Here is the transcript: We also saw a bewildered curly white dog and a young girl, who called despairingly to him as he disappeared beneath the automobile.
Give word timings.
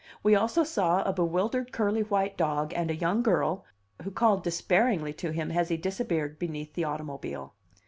We 0.23 0.33
also 0.33 0.63
saw 0.63 1.03
a 1.03 1.13
bewildered 1.13 1.71
curly 1.71 2.01
white 2.01 2.35
dog 2.35 2.73
and 2.75 2.89
a 2.89 2.95
young 2.95 3.21
girl, 3.21 3.65
who 4.01 4.09
called 4.09 4.43
despairingly 4.43 5.13
to 5.13 5.29
him 5.29 5.51
as 5.51 5.69
he 5.69 5.77
disappeared 5.77 6.39
beneath 6.39 6.73
the 6.73 6.85
automobile. 6.85 7.53